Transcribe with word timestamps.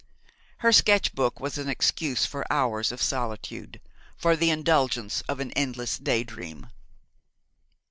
Her 0.65 0.71
sketch 0.71 1.13
book 1.13 1.39
was 1.39 1.59
an 1.59 1.69
excuse 1.69 2.25
for 2.25 2.51
hours 2.51 2.91
of 2.91 3.03
solitude, 3.03 3.79
for 4.17 4.35
the 4.35 4.49
indulgence 4.49 5.21
of 5.29 5.39
an 5.39 5.51
endless 5.51 5.99
day 5.99 6.23
dream. 6.23 6.71